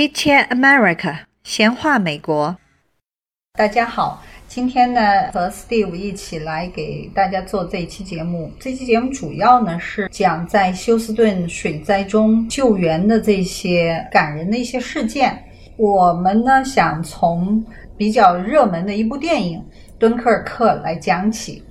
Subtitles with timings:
[0.00, 2.56] Chit Chat America，闲话美国。
[3.52, 8.50] 大家好，今天呢和 Steve 一起来给大家做这一期节目。
[8.58, 15.38] 这期节目主要呢是讲在休斯顿水灾中救援的这些感人的一些事件。
[15.76, 17.62] 我们呢想从
[17.98, 19.58] 比较热门的一部电影
[19.98, 21.62] 《敦刻尔克》来讲起。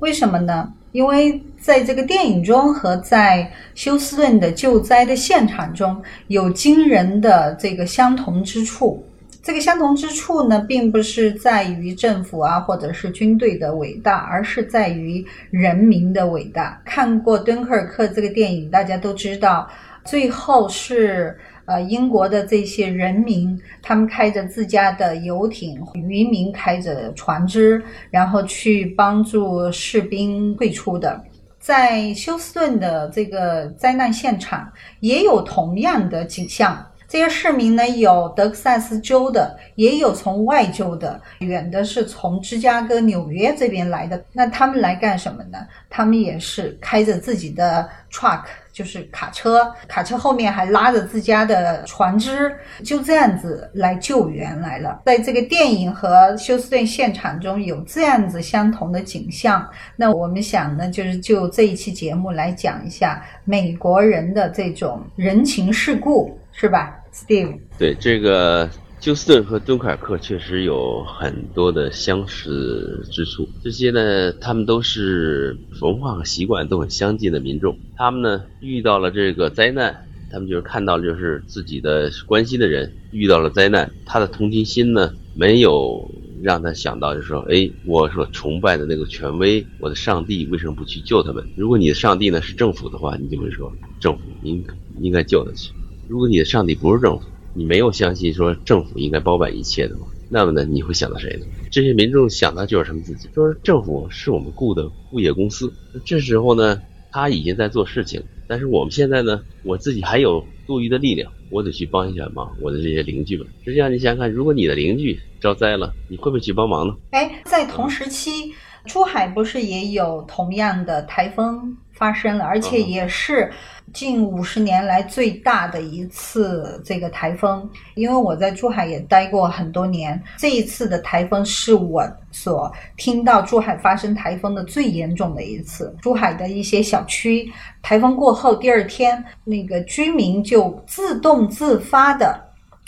[0.00, 0.72] 为什么呢？
[0.90, 9.04] 因为在这个电影中和在休斯顿的救灾的现场中有惊人的这个相同之处。
[9.42, 16.80] 这个相同之处呢，并不是在于政府啊或者是军队的伟大，而是在于人民的伟大。
[16.84, 19.68] 看过《敦刻尔克》这个电影，大家都知道，
[20.04, 21.36] 最后是。
[21.68, 31.20] 呃，英国的这些人民，他们开着自家的游艇，渔民开着船只，然后去帮助士兵退出的。
[31.66, 36.92] 在休斯顿的这个灾难现场，也有同样的景象。
[37.08, 44.24] 这些市民呢，有德克萨斯州的，也有从外州的，远的是从芝加哥、纽约这边来的。
[44.32, 45.65] 那他们来干什么呢？
[45.96, 55.00] 他们也是开着自己的 truck，就是卡车，卡车后面还拉着自家的船只，就这样子来救援来了。
[55.06, 59.66] 在这个电影和休斯顿现场中有这样子相同的景象。
[59.96, 66.38] 那我们想呢，就是就这一期节目来讲一下美国人的这种人情世故。
[66.58, 67.54] 是吧，Steve？
[67.76, 68.66] 对，这个
[69.00, 73.48] 休斯顿和敦刻尔克确实有很多的相似之处。
[73.62, 77.78] 这些呢，他们都是文化和习惯都很相近的民众。
[77.94, 79.94] 他们呢，遇到了这个灾难，
[80.30, 86.10] 他们就是看到就是自己的关心的人遇到了灾难，他的同情心呢，没有
[86.42, 91.46] 让他想到就是说，哎，我所崇拜的那个权威，我的上帝为什么不去救他们？
[91.54, 94.64] 如果你的上帝呢是政府的话，你就会说，政府应
[95.00, 95.70] 应该救得起。
[96.08, 101.46] 如果你的上帝不是政府，你没有相信说政府应该包办一切的吗，那么呢，你会想到谁呢？
[101.70, 105.72] 这些民众想到就是他们自己，说政府是我们雇的物业公司。
[106.04, 113.46] 这时候呢，他已经在做事情，但是我们现在呢，我自己还有多余的力量，我得去帮一下忙我的这些邻居们。
[113.64, 116.94] 实际上，你想想看，如果你的邻居遭灾了，你会不会去帮忙呢？
[117.12, 118.52] 哎，在同时期，
[118.84, 123.50] 珠海不是也有同样的台风发生了，而且也是。
[123.92, 135.94] 近五十年来最大的一次这个台风，因为我在珠海也待过很多年，这一次的台风是我所听到珠海发生台风的最严重的一次。
[136.02, 137.50] 珠海的一些小区，
[137.80, 142.38] 台风过后第二天，那个居民就自动自发的，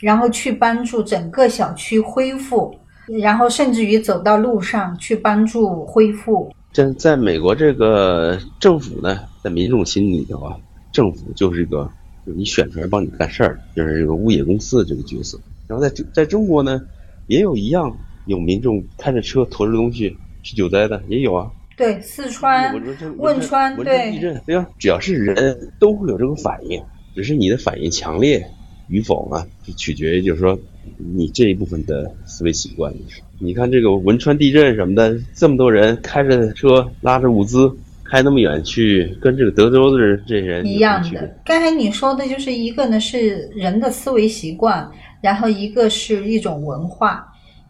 [0.01, 2.77] 然后去帮助整个小区恢复，
[3.23, 6.53] 然后甚至于走到路上去帮助恢复。
[6.79, 10.57] 在在美国这个政府呢，在民众心里头啊。
[10.93, 11.91] 政府就是一个，
[12.25, 15.41] 就是你选出来帮你干事儿，就是这个物业公司的这个角色。
[15.67, 16.81] 然后在在中国呢，
[17.27, 21.51] 也有一样有民众开着车驮着东西去救灾的，也有啊。
[21.77, 22.73] 对，四川、
[23.19, 24.69] 汶川，对，地震，对吧？
[24.79, 26.81] 只要是人都会有这个反应，
[27.17, 28.49] 只是你的反应强烈
[28.87, 30.57] 与否呢，就取决于就是说
[30.97, 32.95] 你这一部分的思维习惯。
[33.41, 37.71] 你看这个汶川地震什么的，这么多人开着车拉着物资。
[38.11, 41.31] 开那么远去，跟这个德州的人这些人一样的。
[41.45, 44.91] 刚才你说的就是一个呢是人的思维习惯，
[45.21, 47.23] 然后一个是一种文化。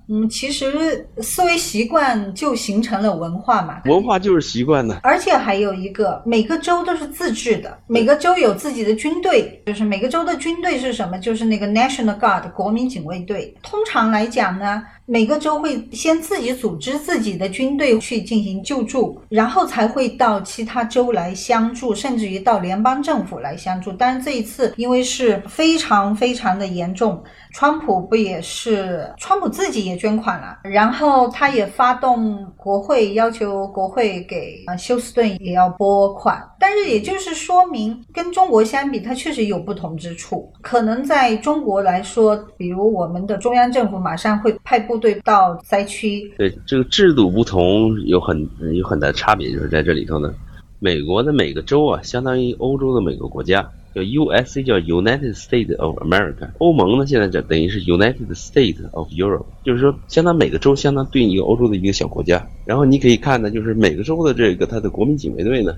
[0.07, 3.83] 嗯，其实思维习惯就形成了文化嘛。
[3.87, 5.01] 文化就是习惯呢。
[5.03, 11.19] 而且还有一个，每个州都是自治的，每个州有自己的军队，就是每个州的军队是什么？
[11.19, 13.53] 就是那个 National Guard 国民警卫队。
[13.61, 23.91] 通常来讲呢，每个州会先自己组织自己的军队去进行救助，然后才会到其他州来相助，甚至于到联邦政府来相助。
[23.91, 27.25] 但是这一次，因为是非常非常的严重。
[27.55, 29.11] 川普不也是？
[29.17, 36.47] 川普自己也捐款了，然后他也发动国会，要求国会给啊休斯顿也要拨款。
[36.61, 40.53] 但是也就是说明，跟中国相比，它确实有不同之处。
[40.61, 46.31] 可能在中国来说，比如我们的中央政府马上会派部队到灾区。
[46.37, 50.35] 对这个制度不同，有很有很大差别，就是在这里头呢。
[50.81, 53.71] 美国的每个州啊，相当于欧洲的每个国家。
[53.95, 54.63] 叫 U.S.A.
[54.63, 62.47] 叫 United States of America，欧盟呢现在就等于是 United States of Europe，就是说相当每个州相当对应一个欧洲的一个小国家。
[62.67, 65.75] 然后你可以看呢，就是每个州的这个它的国民警卫队呢，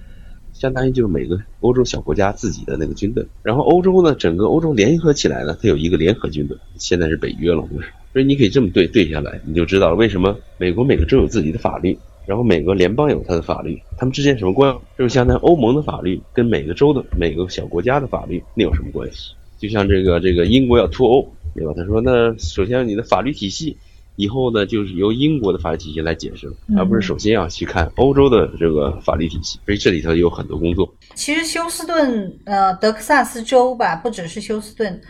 [0.53, 3.25] 相当于就是每个欧洲小国家自己的那个军队。
[3.43, 7.89] 然后欧洲呢，整个欧洲联合起来呢，它有一个联合军队，现在是北约了，就是。
[8.12, 11.99] 所以你可以这么对对下来，你就知道了为什么美国每个州有自己的法律。
[12.27, 14.79] 然后每个联邦有它的法律，他们之间什么关系？
[14.97, 19.33] 就是相当于欧盟的法律跟每个州的每个小国家的法律，那有什么关系？
[19.59, 21.73] 就像这个这个英国要脱欧，对吧？
[21.75, 23.77] 他说，那首先你的法律体系
[24.15, 29.59] 以后呢，就是由英国的法律体系来解释了，而不是首先要去看欧洲的这个法律体系。
[29.65, 30.89] 所以这里头有很多工作。
[31.17, 35.01] 其实休斯顿，呃，德克萨斯州吧，不只是休斯顿，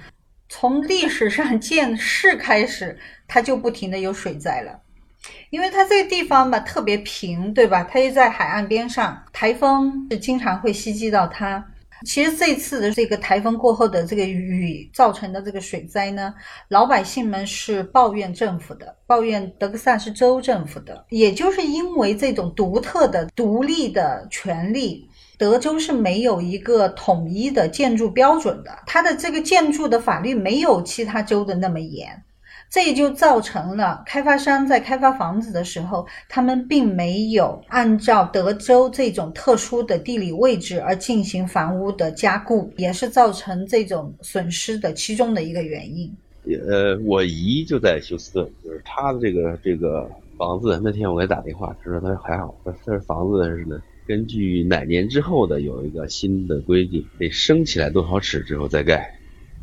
[0.51, 4.79] 从历史上 建市开始，它就不停的有水灾了。
[5.51, 7.83] 因为它这个地方吧特别平，对吧？
[7.85, 11.65] 它又在海岸边上，台风是经常会袭击到它。
[12.07, 16.33] 其实这次的这个台风过后的这个雨造成的这个水灾呢，
[16.69, 21.05] 老百姓们是抱怨政府的，抱怨德克萨斯州政府的。
[21.11, 25.07] 也就是因为这种独特的、独立的权利，
[25.41, 32.23] 德州是没有一个统一的建筑标准的，它的这个建筑的法律没有其他州的那么严。
[32.69, 46.15] 这也就造成了开发商在开发房子的时候，他们并没有按照德州这种特殊的地理位置而进行房屋的加固，也是造成这种损失的其中的一个原因。
[46.69, 50.07] 呃，我姨就在休斯顿，就是她的这个这个
[50.37, 53.81] 房子，那天我给她打电话，她说她还好，她这房子是呢，
[54.11, 59.15] 根据哪年之后的有一个新的规定，得升起来多少尺之后再盖。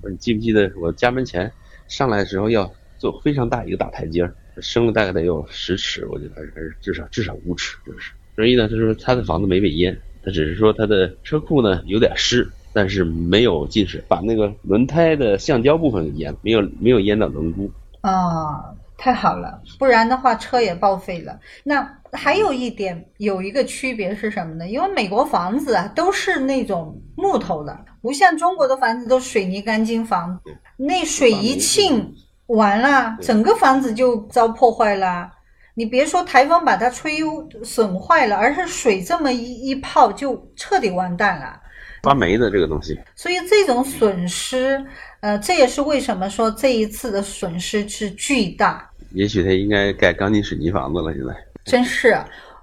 [0.10, 1.52] 你记不记得我家门前
[1.90, 2.72] 上来的时候要？
[3.00, 8.12] 做非常大一个大台阶儿，升了大概得有十尺，我觉得还是至少至少五尺，就是。
[8.36, 17.70] 所以呢，他说他的房子没被淹，他只是说他的车库呢有点湿，但是没有进水，把那个轮胎的橡胶部分给淹，没有没有淹到轮毂。
[18.02, 21.40] 啊，太好了，不然的话车也报废了。
[21.64, 24.68] 那还有一点，有一个区别是什么呢？
[24.68, 30.40] 因为美国房子啊都是那种木头的，不像中国的房子都水泥钢筋房，
[30.78, 32.14] 那水一沁。
[32.48, 35.30] 完了，整个房子就遭破坏了。
[35.74, 37.18] 你别说台风把它吹
[37.62, 41.60] 损坏了，而是水这么一一泡就彻底完蛋了。
[42.04, 42.98] 发霉的这个东西。
[43.18, 44.82] 所以这种损失，
[45.20, 48.90] 呃，这也是为什么说这一次的损失是巨大。
[49.12, 51.34] 也许他应该盖钢筋水泥房子了，现在。
[51.68, 52.18] 真是。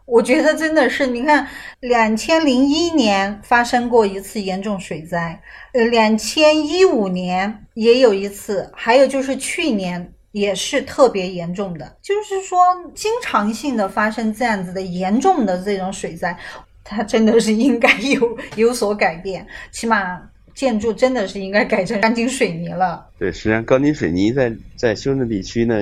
[0.06, 1.48] 我觉得真的是，你看，
[1.80, 5.40] 两千零一年发生过一次严重水灾，
[5.72, 12.58] 呃，两千一五年也有一次，还有就是去年也是特别严重的，就是说
[12.94, 16.36] 经常性的发生这样子的严重的这种水灾，
[16.82, 20.20] 它真的是应该有有所改变，起码。
[20.54, 23.06] 建筑真的是应该改成钢筋水泥了。
[23.18, 25.74] 对，实际上钢筋水泥在在修正地区呢，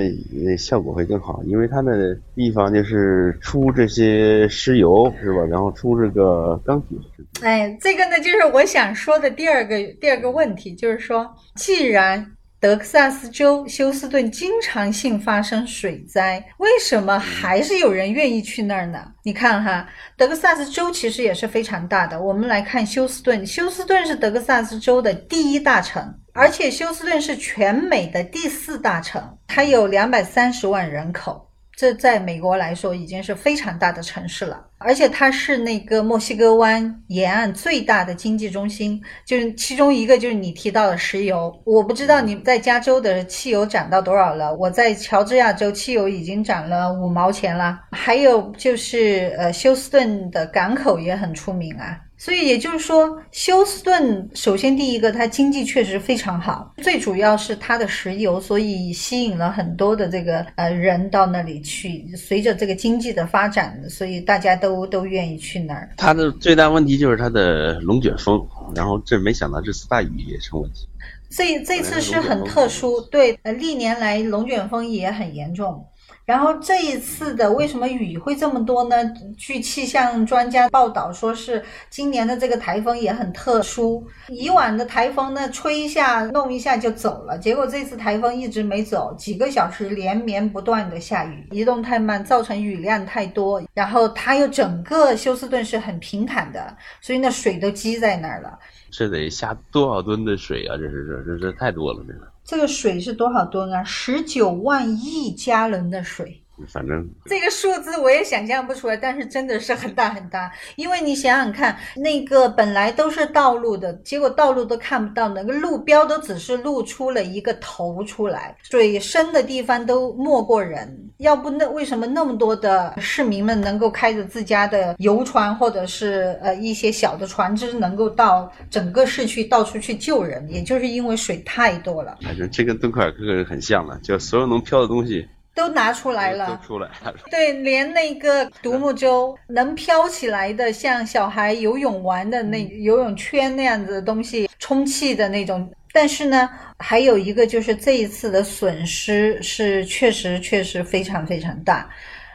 [0.57, 5.43] 效果会更好，因为它的地方就是出这些石油是吧？
[5.49, 6.97] 然后出这个钢铁。
[7.41, 12.31] 哎，这个呢，就是我想说的第二个第二个问题，就是说，既然。
[12.63, 19.05] 德克萨斯州休斯顿经常性发生水灾，为什么还是有人愿意去那儿呢？
[19.21, 22.21] 你看哈，德克萨斯州其实也是非常大的。
[22.21, 31.45] 我们来看休斯顿，休斯顿是德克萨斯州的第一大城，而且休斯顿是全美的第四大城，它有两百三十万人口。
[31.75, 41.51] 这在美国来说已经是非常大的城市了，而且它是那个墨西哥湾沿岸最大的经济中心，就是其中一个就是你提到的石油。
[41.65, 47.79] 我不知道你在加州的汽油涨到多少了，我在乔治亚州汽油已经涨了五毛钱了。
[47.91, 51.99] 还有就是呃，休斯顿的港口也很出名啊。
[52.23, 62.07] 所以也就是说，休斯顿首先第一个，它经济确实非常好，最主要是它的石油，所以吸引了很多的这个呃人到那里去。
[62.15, 65.89] 随着这个经济的发展，所以大家都都愿意去那儿。
[65.97, 68.41] 它的最大问题就是它的龙卷风，
[68.73, 70.87] 然后这没想到这次大雨也成问题。
[71.29, 75.85] 这这次是很特殊，对，呃，历年来龙卷风也很严重。
[76.25, 78.95] 然后这一次的为什么雨会这么多呢？
[79.37, 84.07] 据气象专家报道，说是今年的这个台风也很特殊。
[84.29, 93.61] 以往的台风呢，吹一下弄一下就走了，结果这次台风一直没走，几个小时连绵不断的下雨，移动太慢，造成雨量太多。
[93.73, 98.57] 然后它又整个休斯顿是很平坦的，所以那水都积在那儿了。
[98.91, 100.77] 这得下多少吨的水啊？
[100.77, 102.32] 这是这这这太多了，这个。
[102.43, 103.83] 这个水是多少吨啊？
[103.83, 106.42] 十九万亿加仑的水。
[106.67, 110.51] 反正这个数字我也想象不出来，但是真的是很大很大。
[110.75, 121.11] 因为你想想看，那个本来都是道路的，结果道路都看不到，那个路标都只是露出了一个头出来，水深的地方都没过人。
[121.17, 130.45] 要不那为什么那么多的市民们能够开着自家的游船或者是呃一些小的船只，能够到整个市区到处去救人？
[130.49, 132.17] 也就是因为水太多了。
[132.21, 135.27] 反正这跟敦刻尔克很像了，就所有能漂的东西。
[135.55, 136.89] 都拿出来了，出来
[137.29, 145.71] 对，连那个独木舟能飘起来的，像小孩游泳玩的那游泳圈那样子的东西，充气的那种。
[145.91, 151.87] 但是呢，还有一个就是这一次的损失是确实确实非常非常大。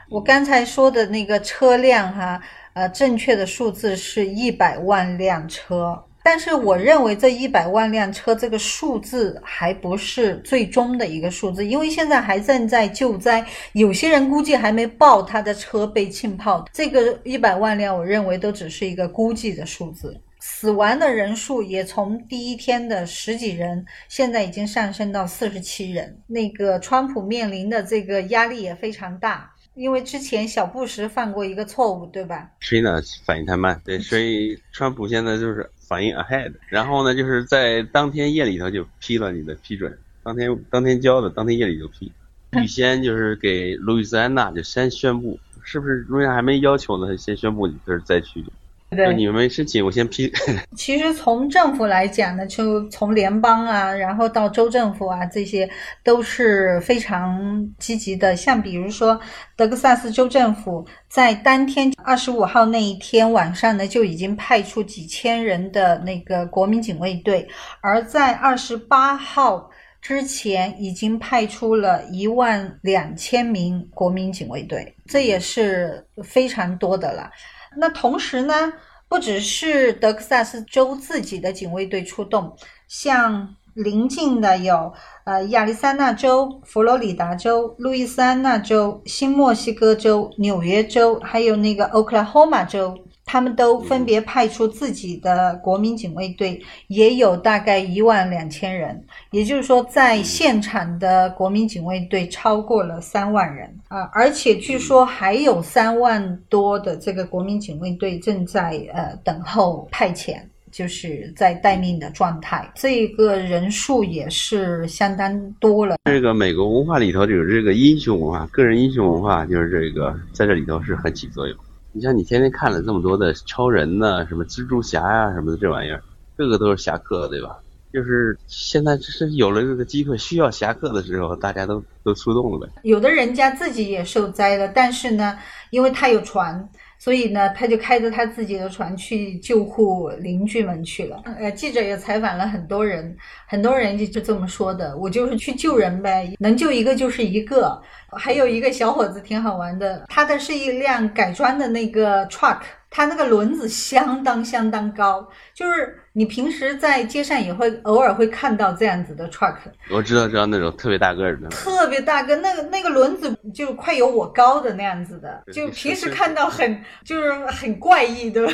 [0.08, 2.40] 我刚才说的那个车辆哈，
[2.74, 6.00] 呃，正确的数字是一百万辆车。
[6.30, 13.42] 但是我认为这一百万辆车这个数字还不是最终的一个数字，因为现在还正在救灾，
[13.72, 16.66] 有些人估计还没报他的车被浸泡。
[16.70, 20.20] 这个一百万辆，我认为都只是一个估计的数字。
[20.38, 26.14] 死亡的人数也从第一天的十几人，现在已经上升到四十七人。
[26.26, 29.50] 那个川普面临的这个压力也非常大。
[29.78, 32.50] 因为之前小布什犯过一个错误，对吧？
[32.58, 33.00] 谁呢？
[33.24, 42.10] 反应太慢，对， 所以川普现在就是反应 ahead，然后呢，就是在当天夜里头就批了你的批准，当天当天交的，当天夜里就批，
[42.60, 47.16] 预先就是给路易斯安那就先宣布，是不是路易斯安还没要求呢？
[47.16, 48.44] 先宣布你就是灾区。
[48.90, 50.32] 对，你们没申请，我先批。
[50.74, 55.68] 其实从政府来讲呢，就从联邦啊，然后到州政府啊，这些
[56.02, 57.38] 都是非常
[57.78, 58.34] 积极的。
[58.34, 59.20] 像比如说
[59.56, 67.46] 德克萨斯州政府在当天二十五号那一天晚上呢，就已经派出几千人的那个国民警卫队，
[67.82, 77.30] 而在二十八号之前已经派出了一万两千名国民警卫队，这也是非常多的了。
[77.76, 78.72] 那同时呢，
[79.08, 82.56] 不只是德克萨斯州自己的警卫队出动，
[82.86, 84.92] 像邻近的有
[85.24, 92.98] 呃亚利桑那州、佛罗里达州、路易斯安那州、新墨西哥州、纽约州，还有那个 Oklahoma 州。
[93.28, 104.08] 他们都分别派出自己的国民警卫队，也有大概一万两千人，也就是说，在现场的国民警卫队超过了三万人啊！
[104.14, 110.38] 而且据说还有三万多的这个国民警卫队正在呃等候派遣，
[110.72, 112.66] 就是在待命的状态。
[112.76, 115.96] 这个人数也是相当多了。
[116.06, 121.54] 这个美国文化里头有这个英雄文化，个人英雄文化，就是这个在这里头是很起作用。
[121.98, 126.04] 你像你天天看了这么多的超人呢，什么蜘蛛侠呀，什么的这玩意儿，
[126.36, 127.58] 个个都是侠客，对吧？
[127.98, 132.72] 就是现在就是有了这个机会，需要侠客的时候，大家都都出动了呗。
[132.84, 135.36] 有的人家自己也受灾了，但是呢，
[135.70, 136.68] 因为他有船。
[137.00, 141.22] 所以呢，他就开着他自己的船去救护邻居们去了。
[141.24, 152.58] 呃，记者也采访了很多人，很多人就就这么说的：“我就是去救人呗，能救一个就是一个。”还有一个小伙子挺好玩的，他的是一辆改装的那个 truck。
[152.90, 159.56] 它那个轮子相当相当高，就是你平时在街上也会偶尔会看到这样子的 truck。
[159.90, 161.48] 我知道，知道那种特别大个儿的。
[161.48, 168.52] 特别大个，那个那个轮子就快有我高的那样子的，就平时看到很就是很怪异，对吧？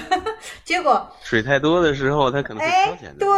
[0.65, 3.13] 结果水太多的时候，它可能会飘起来。
[3.19, 3.29] 对，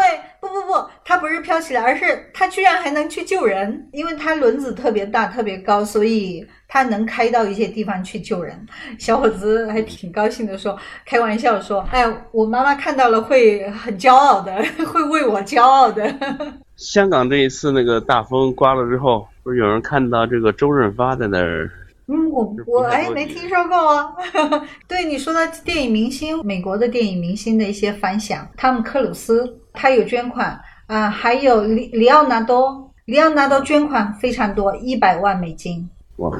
[1.05, 6.47] 它不是飘起来，而是它居然还能去救人，因为它轮子特别大、特别高，所以。
[6.69, 8.67] 他能开到一些地方去救人，
[8.99, 14.53] 小伙子还挺高兴的说，开玩笑说：“哎，我妈妈看到了会很骄傲的，
[14.85, 16.13] 会为我骄傲的。”
[16.75, 21.71] 香港这一次那个大风刮了之后，不是有人看到这个周润发在那儿？
[22.09, 24.13] 嗯，我我哎没听说过啊。
[24.89, 35.89] 对你说的电影明星，美国的电影明星的一些反响，汤姆克鲁斯他有捐款啊，还有里里奥纳多，里奥纳多捐款非常多，一百万美金。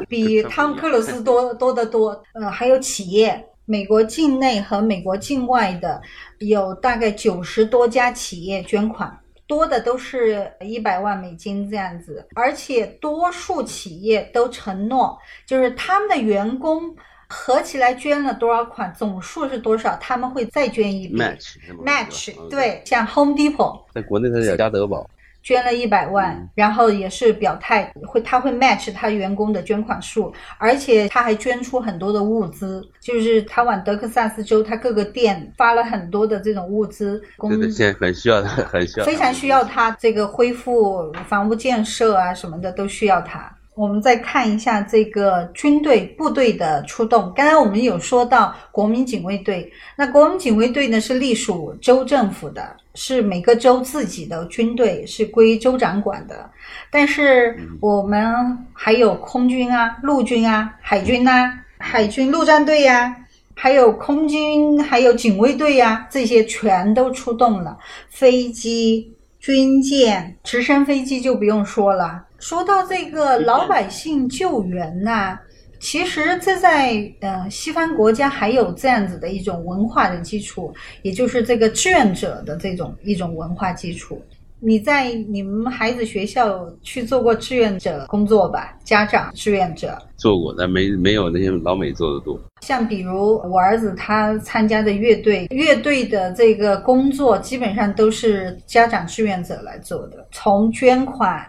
[0.09, 6.01] 比汤姆克鲁斯多多得多，呃，还有企业，美国境内和美国境外的
[6.39, 9.15] 有大概九十多家企业捐款，
[9.47, 16.95] 多的都是一百万美金这样子，而且多数企业都承诺，就是他们的员工
[17.29, 21.17] 合起来捐了多少款，总数是多少，他们会再捐一笔。
[21.17, 25.09] match，match，对，像 Home Depot，在国内它叫家得宝。
[25.43, 43.56] 捐了一百万，然后也是表态会，他会 match 他员工的捐款数，而且他还捐出很多的物资，就是他往德克萨斯州他各个店发了很多的这种物资，对对，现在很需要他，很需要，非常需要他这个恢复房屋建设啊什么的都需要他。
[43.77, 47.31] 我们再看一下这个军队部队的出动。
[47.37, 56.51] 刚才我们有说到国民警卫队，那国民警卫队呢是隶属州政府的，是每个州自己的军队，是归州长管的。
[56.91, 63.15] 但是我们还有空军啊、陆军啊、海军呐、海军陆战队呀，
[63.53, 67.77] 还有空军，还有警卫队呀，这些全都出动了。
[68.09, 72.23] 飞机、军舰、直升飞机就不用说了。
[72.39, 75.39] 说到这个老百姓救援呐，
[75.81, 84.21] 其实这在呃西方国家还有这样子的一种文化的基础，也就是这个志愿者的这种一种文化基础。
[84.59, 88.75] 你在你们孩子学校去做过志愿者工作吧？
[88.85, 92.41] 家长志愿者做过，但没没有那些老美做的多。
[92.63, 101.47] 像比如我儿子他参加的乐队，乐队的这个工作基本上都是家长志愿者来做的，从捐款。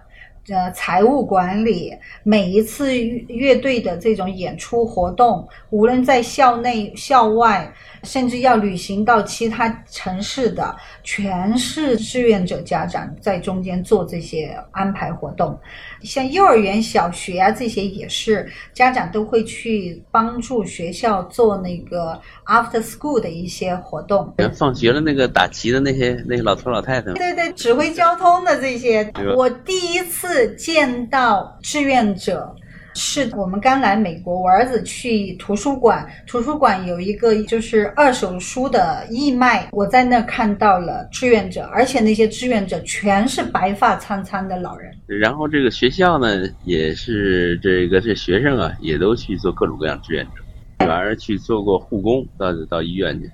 [0.49, 7.69] 呃，财务管理，每一次乐队的这种演出活动，无论在校内、校外，
[8.03, 15.57] 甚至要旅行到其他城市的，全是志愿者家长在中间做这些安排活动。
[16.03, 24.33] 像幼儿园、小学啊这些也是，家长都会去帮助学校做那个 after school 的一些活动。
[24.55, 32.55] 放学了，那个打旗的那些那些老头老太太，对对，指挥交通的这些，我第一次见到志愿者。
[32.97, 44.91] 是我们刚来美国，我儿子去图书馆，图书馆有一个就是二手书的义卖，我在那看到了志愿者，而且那些志愿者全是白发苍苍的老人。
[45.05, 50.31] 然后这个学校呢，也是这个这学生啊，也都去做各种各样志愿者。
[50.79, 53.27] 女儿去做过护工，到到医院去；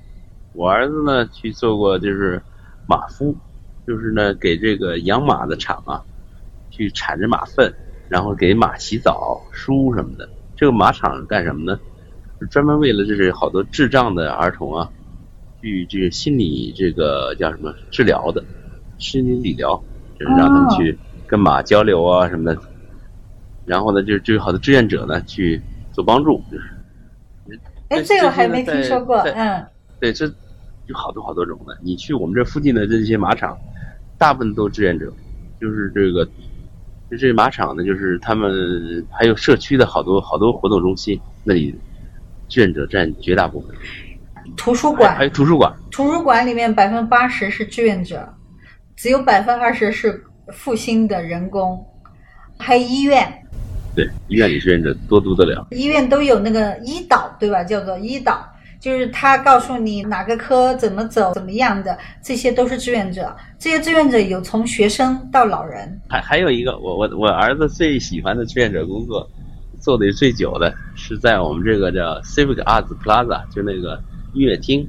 [0.53, 2.41] 我儿子呢去做过就是
[2.85, 3.33] 马夫，
[3.87, 6.03] 就是呢给这个养马的厂啊，
[6.69, 7.73] 去铲着马粪。
[8.09, 10.29] 然后给马洗澡、梳什么的。
[10.55, 11.79] 这个马场干什么呢？
[12.51, 14.89] 专门为了就是好多智障的儿童啊，
[15.61, 18.43] 去这个心理这个叫什么治疗的，
[18.97, 19.81] 心理理疗，
[20.19, 22.61] 就是让他们去跟马交流啊什么的。
[23.65, 27.59] 然后呢，就就有好多志愿者呢去做帮助，就是。
[27.89, 29.65] 哎，这个还没听说过，嗯。
[29.99, 30.25] 对，这
[30.87, 31.77] 有好多好多种的。
[31.81, 33.57] 你去我们这附近的这些马场，
[34.17, 35.11] 大部分都志愿者，
[35.59, 36.27] 就是这个。
[37.17, 41.73] 这马场呢，就是他们还有社区的好多好多活动中心，那里
[42.47, 43.75] 志愿者占绝大部分。
[44.57, 48.27] 图书馆还有图书馆，图书馆里面百分之八十是志愿者，
[48.95, 51.83] 只有百分之二十是复兴的人工。
[52.57, 53.27] 还有医院，
[53.95, 55.67] 对，医院里志愿者多多得了。
[55.71, 57.63] 医院都有那个医导，对吧？
[57.63, 58.47] 叫做医导。
[58.83, 63.33] 就是他告诉你哪个科怎么走，怎么样的，这些都是志愿者。
[63.57, 66.01] 这些志愿者有从学生到老人。
[66.09, 69.25] 还还有一个，我我我儿子最喜欢的志愿者工作，
[69.79, 73.97] 做的最久的是在我们这个叫 Civic Arts Plaza，就那个
[74.33, 74.85] 音乐厅。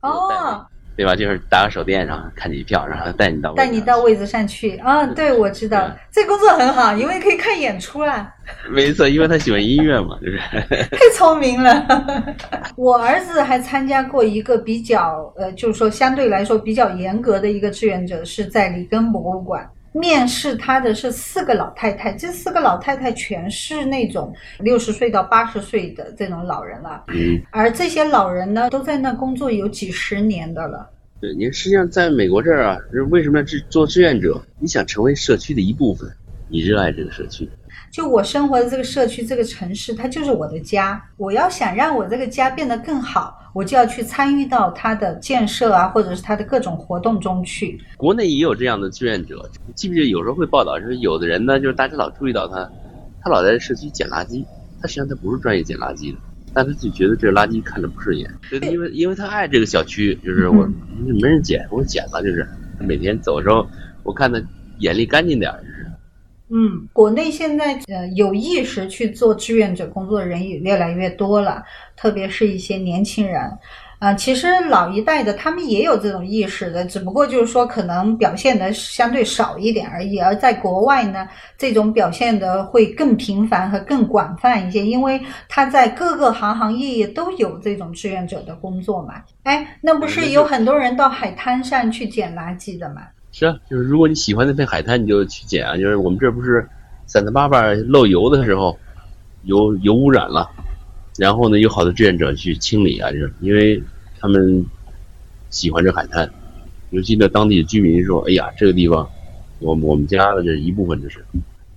[0.00, 0.66] 哦。
[1.02, 1.16] 对吧？
[1.16, 5.04] 就是打个手电，然后看你票，然后带你到带你到位置上去啊！
[5.04, 8.32] 对，我知道这工作很好，因为可以看演出啊。
[8.70, 10.38] 没错，因为他喜欢音乐嘛，就是。
[10.92, 11.84] 太聪明了！
[12.76, 27.04] 我儿子还参加过一个比较呃，就是说相对来说比较严格的一个志愿者，是在里根博物馆面试他的是四个老太太，这四个老太太全是那种六十岁到八十岁的这种老人了。
[27.08, 27.40] 嗯。
[27.50, 30.88] 而这些老人呢，都在那工作有几十年的了。
[31.20, 32.76] 对，你实际上在美国这儿啊，
[33.10, 34.42] 为什么要志做志愿者？
[34.58, 36.10] 你想成为社区的一部分，
[36.48, 37.48] 你热爱这个社区。
[37.90, 41.00] 就我生活的这个社区、这个城市，它就是我的家。
[41.18, 47.78] 我要想让我这个家变得更好，我就要去参与到它的建设啊，或者是它的各种活动中去。
[47.96, 52.70] 国内也有这样的志愿者，记不记得有时候会报道，就是有的人呢，就是大家老注意到他，
[53.22, 54.44] 他老在社区捡垃圾，
[54.80, 56.18] 他实际上他不是专业捡垃圾的。
[56.54, 60.68] 但他就觉得这垃圾看着不顺眼，对，因为因为他爱这个小区，就是我
[61.06, 62.46] 没人捡，我捡了，就是
[62.78, 63.66] 每天走的时候，
[64.02, 64.38] 我看他
[64.80, 65.86] 眼力干净点儿，就是。
[66.54, 71.62] 嗯，国内现在呃有意识去做志愿者工作的人也越来越多了，
[72.02, 73.40] 特别是一些年轻人。
[74.00, 80.18] 啊，其实老一代的他们也有这种意识的，只不过就是说可能表现的相对少一点而已。
[80.18, 89.22] 而在国外呢，这种表现的会更频繁和更广泛一些，因为他在各个行行业业都有这种志愿者的工作嘛。
[89.44, 93.02] 哎，那不是有很多人到海滩上去捡垃圾的吗？
[93.30, 95.76] 是啊，就是如果你喜欢那片海滩，你就去捡啊。
[95.76, 96.68] 就是我们这不是
[97.06, 98.76] 散 a 巴巴漏油的时候，
[99.44, 100.50] 油油污染了。
[101.18, 103.82] 然后呢，有好多志愿者去清理啊，就是因为
[104.18, 104.64] 他们
[105.50, 106.30] 喜欢这海滩，
[106.90, 109.08] 尤其呢当地的居民说：“哎呀，这个地方，
[109.58, 111.24] 我我们家的这一部分就是。”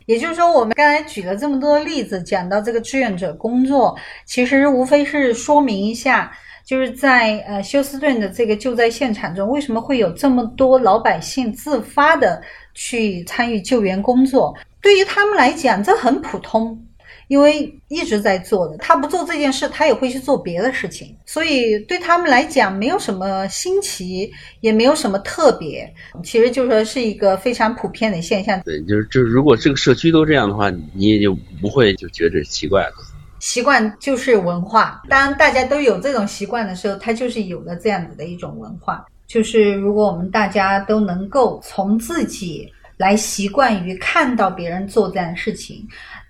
[0.08, 6.32] 也就是说，我们刚才举了这么多例子，讲到这个志愿者工作，其实无非是说明一下，
[6.64, 12.40] 就是在呃休斯顿的这个救灾现场中，为什么会有这么多老百姓自发的
[12.76, 14.56] 去参与救援工作？
[14.80, 16.80] 对于他们来讲，这很普通。
[17.28, 25.92] 因为一直在做的，他不做这件事，他也会去做别的事情，所以对他们来讲没有什么新奇，也没有什么特别，
[26.24, 28.62] 其实就说是一个非常普遍的现象。
[28.62, 32.94] 对，就是就是，如果这个社区都这样的话，你也就不会就觉得奇怪了。
[33.40, 35.02] 习惯就是文化。
[35.08, 39.06] 当大家都有这种习惯的时候，它就是有了这样子的一种文化。
[39.28, 45.86] 就是如果我们大家都能够从自己来习惯于看到别人做这样的事情，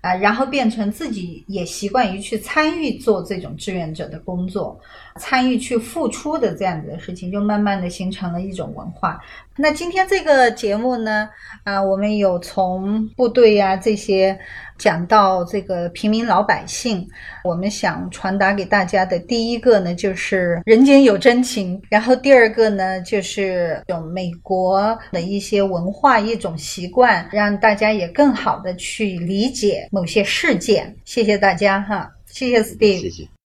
[0.06, 4.78] 啊，然后变成自己也习惯于去参与做这种志愿者的工作。
[5.18, 9.18] 参与去付出的这样子的事情，就慢慢的形成了一种文化。
[9.58, 11.28] 那今天这个节目呢，
[11.64, 14.38] 啊，我们有从部队呀这些
[14.76, 17.08] 讲到这个平民老百姓。
[17.42, 30.94] 我们想传达给大家的第一个呢，就是人间有真情；然后第二个呢，就是有美国的一些文化、一种习惯，让大家也更好的去理解某些事件。
[31.06, 33.35] 谢谢大家哈，谢谢 Steve，谢谢。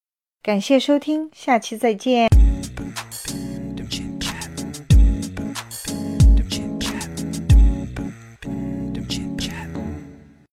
[0.43, 2.27] 感谢收听，下期再见。